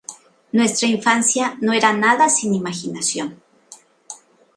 Nuestra 0.53 0.87
infancia 0.87 1.59
no 1.61 1.73
era 1.73 1.93
nada 1.93 2.27
sin 2.27 2.55
imaginación. 2.55 3.39